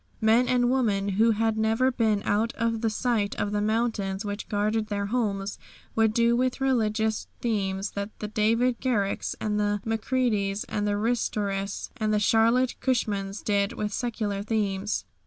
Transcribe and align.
Men 0.19 0.47
and 0.47 0.71
women 0.71 1.09
who 1.09 1.29
had 1.29 1.59
never 1.59 1.91
been 1.91 2.23
out 2.23 2.53
of 2.53 2.81
the 2.81 2.89
sight 2.89 3.35
of 3.35 3.51
the 3.51 3.61
mountains 3.61 4.25
which 4.25 4.49
guarded 4.49 4.87
their 4.87 5.05
homes 5.05 5.59
would 5.95 6.11
do 6.11 6.35
with 6.35 6.59
religious 6.59 7.27
themes 7.39 7.91
what 7.93 8.09
the 8.17 8.27
David 8.27 8.79
Garricks 8.81 9.35
and 9.39 9.59
the 9.59 9.79
Macreadys 9.85 10.65
and 10.67 10.87
the 10.87 10.97
Ristoris 10.97 11.91
and 11.97 12.11
the 12.11 12.19
Charlotte 12.19 12.73
Cushmans 12.81 13.43
did 13.43 13.73
with 13.73 13.93
secular 13.93 14.41
themes. 14.41 15.05